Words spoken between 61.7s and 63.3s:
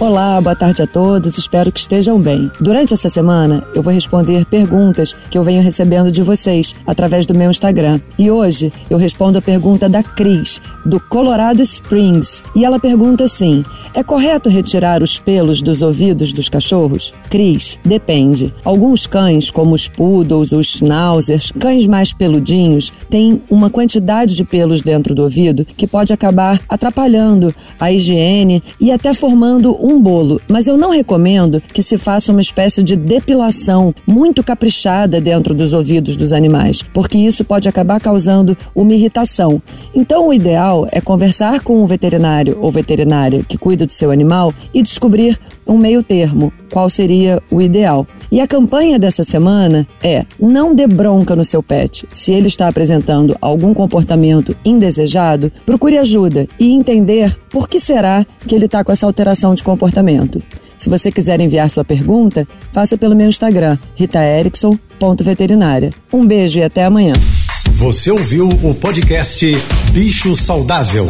sua pergunta, faça pelo meu